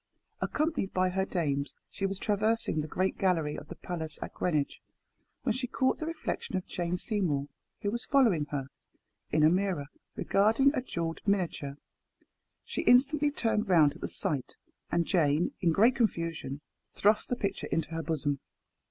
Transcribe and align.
Accompanied 0.41 0.93
by 0.95 1.09
her 1.09 1.25
dames, 1.25 1.75
she 1.91 2.07
was 2.07 2.17
traversing 2.17 2.81
the 2.81 2.87
great 2.87 3.19
gallery 3.19 3.55
of 3.55 3.67
the 3.67 3.75
palace 3.75 4.17
at 4.19 4.33
Greenwich, 4.33 4.81
when 5.43 5.53
she 5.53 5.67
caught 5.67 5.99
the 5.99 6.07
reflection 6.07 6.57
of 6.57 6.65
Jane 6.65 6.97
Seymour, 6.97 7.49
who 7.83 7.91
was 7.91 8.05
following 8.07 8.45
her, 8.45 8.69
in 9.29 9.43
a 9.43 9.49
mirror, 9.51 9.89
regarding 10.15 10.73
a 10.73 10.81
jewelled 10.81 11.21
miniature. 11.27 11.77
She 12.65 12.81
instantly 12.81 13.29
turned 13.29 13.69
round 13.69 13.93
at 13.93 14.01
the 14.01 14.09
sight, 14.09 14.57
and 14.91 15.05
Jane, 15.05 15.51
in 15.61 15.71
great 15.71 15.95
confusion, 15.97 16.61
thrust 16.95 17.29
the 17.29 17.35
picture 17.35 17.67
into 17.67 17.91
her 17.91 18.01
bosom. 18.01 18.39